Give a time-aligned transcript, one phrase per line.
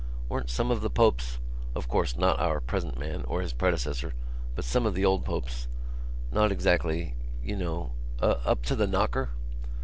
[0.29, 4.15] "Weren't some of the popes—of course, not our present man, or his predecessor,
[4.55, 7.13] but some of the old popes—not exactly...
[7.43, 7.91] you know...
[8.19, 9.29] up to the knocker?"